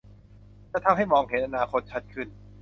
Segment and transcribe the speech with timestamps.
[0.71, 2.27] จะทำให้มองเห็นอนาคตชัดขึ้น